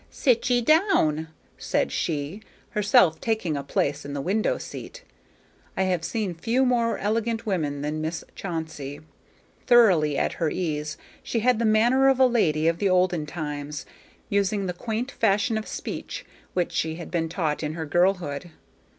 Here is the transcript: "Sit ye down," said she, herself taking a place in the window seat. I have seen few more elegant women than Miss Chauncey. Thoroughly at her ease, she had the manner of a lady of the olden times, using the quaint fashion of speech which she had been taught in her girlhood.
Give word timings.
"Sit 0.09 0.49
ye 0.49 0.61
down," 0.61 1.27
said 1.59 1.91
she, 1.91 2.41
herself 2.71 3.21
taking 3.21 3.55
a 3.55 3.61
place 3.61 4.03
in 4.03 4.13
the 4.13 4.19
window 4.21 4.57
seat. 4.57 5.03
I 5.77 5.83
have 5.83 6.03
seen 6.03 6.33
few 6.33 6.65
more 6.65 6.97
elegant 6.97 7.45
women 7.45 7.83
than 7.83 8.01
Miss 8.01 8.23
Chauncey. 8.33 9.01
Thoroughly 9.67 10.17
at 10.17 10.33
her 10.41 10.49
ease, 10.49 10.97
she 11.21 11.41
had 11.41 11.59
the 11.59 11.65
manner 11.65 12.09
of 12.09 12.19
a 12.19 12.25
lady 12.25 12.67
of 12.67 12.79
the 12.79 12.89
olden 12.89 13.27
times, 13.27 13.85
using 14.27 14.65
the 14.65 14.73
quaint 14.73 15.11
fashion 15.11 15.55
of 15.55 15.67
speech 15.67 16.25
which 16.55 16.71
she 16.71 16.95
had 16.95 17.11
been 17.11 17.29
taught 17.29 17.61
in 17.61 17.73
her 17.73 17.85
girlhood. 17.85 18.49